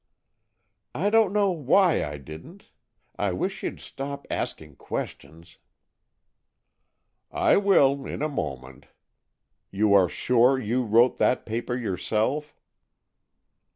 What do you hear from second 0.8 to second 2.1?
"I don't know why